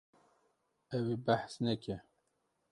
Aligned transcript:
Ew 0.97 1.05
ê 1.15 1.17
behs 1.25 1.53
neke. 1.63 1.97